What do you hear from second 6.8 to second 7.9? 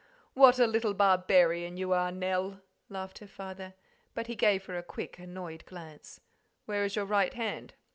is your right hand?"